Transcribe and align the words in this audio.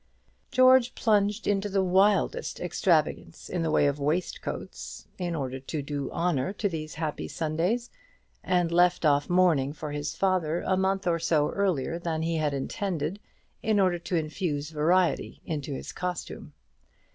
George 0.49 0.95
plunged 0.95 1.45
into 1.45 1.69
the 1.69 1.83
wildest 1.83 2.59
extravagance 2.59 3.49
in 3.49 3.61
the 3.61 3.69
way 3.69 3.85
of 3.85 3.99
waistcoats, 3.99 5.07
in 5.19 5.35
order 5.35 5.59
to 5.59 5.83
do 5.83 6.09
honour 6.09 6.51
to 6.53 6.67
these 6.67 6.95
happy 6.95 7.27
Sundays; 7.27 7.91
and 8.43 8.71
left 8.71 9.05
off 9.05 9.29
mourning 9.29 9.73
for 9.73 9.91
his 9.91 10.15
father 10.15 10.61
a 10.61 10.75
month 10.75 11.05
or 11.05 11.19
so 11.19 11.51
earlier 11.51 11.99
than 11.99 12.23
he 12.23 12.37
had 12.37 12.51
intended, 12.51 13.19
in 13.61 13.79
order 13.79 13.99
to 13.99 14.15
infuse 14.15 14.71
variety 14.71 15.39
into 15.45 15.71
his 15.75 15.91
costume. 15.91 16.53